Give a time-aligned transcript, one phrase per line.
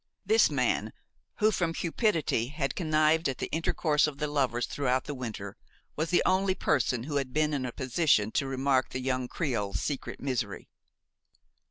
[0.25, 0.93] This man
[1.35, 5.57] who, from cupidity, had connived at the intercourse of the lovers throughout the winter,
[5.95, 9.79] was the only person who had been in a position to remark the young creole's
[9.79, 10.69] secret misery.